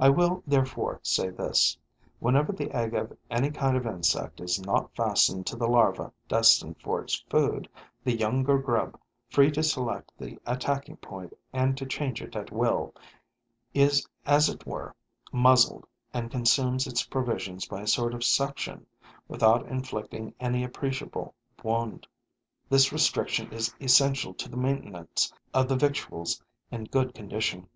I 0.00 0.08
will 0.10 0.42
therefore 0.48 0.98
say 1.00 1.30
this: 1.30 1.78
whenever 2.18 2.50
the 2.50 2.72
egg 2.72 2.92
of 2.94 3.16
any 3.30 3.52
kind 3.52 3.76
of 3.76 3.86
insect 3.86 4.40
is 4.40 4.60
not 4.60 4.96
fastened 4.96 5.46
to 5.46 5.54
the 5.54 5.68
larva 5.68 6.12
destined 6.26 6.82
for 6.82 7.00
its 7.02 7.20
food, 7.30 7.68
the 8.02 8.16
young 8.16 8.42
grub, 8.42 8.98
free 9.30 9.52
to 9.52 9.62
select 9.62 10.10
the 10.18 10.40
attacking 10.44 10.96
point 10.96 11.34
and 11.52 11.76
to 11.76 11.86
change 11.86 12.20
it 12.20 12.34
at 12.34 12.50
will, 12.50 12.92
is 13.72 14.04
as 14.24 14.48
it 14.48 14.66
were 14.66 14.92
muzzled 15.30 15.86
and 16.12 16.28
consumes 16.28 16.88
its 16.88 17.04
provisions 17.06 17.64
by 17.68 17.82
a 17.82 17.86
sort 17.86 18.12
of 18.12 18.24
suction, 18.24 18.86
without 19.28 19.64
inflicting 19.68 20.34
any 20.40 20.64
appreciable 20.64 21.32
wound. 21.62 22.08
This 22.68 22.90
restriction 22.92 23.52
is 23.52 23.72
essential 23.80 24.34
to 24.34 24.48
the 24.48 24.56
maintenance 24.56 25.32
of 25.54 25.68
the 25.68 25.76
victuals 25.76 26.42
in 26.72 26.86
good 26.86 27.14
condition. 27.14 27.68